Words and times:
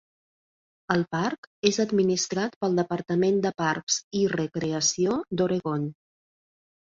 El 0.93 1.01
parc 1.15 1.49
és 1.71 1.77
administrat 1.83 2.55
pel 2.65 2.79
Departament 2.79 3.37
de 3.45 3.51
Parcs 3.63 3.99
i 4.21 4.23
Recreació 4.33 5.19
d'Oregon. 5.41 5.85